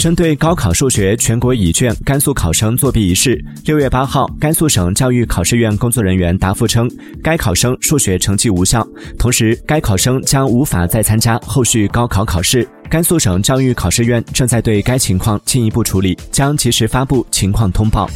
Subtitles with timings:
[0.00, 6.90] 针对高考数学全国乙卷甘肃考生作弊一事六月八号甘肃省教育考试院工作人员答复称
[7.22, 8.82] 该考生数学成绩无效
[9.18, 12.66] 同时该考生将无法再参加后续高考考试。
[12.88, 18.08] 甘肃省教育考试院正在对该情况进一步处理将及时发布情况通报。